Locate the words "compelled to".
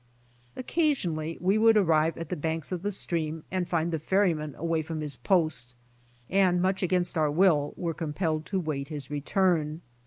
7.93-8.59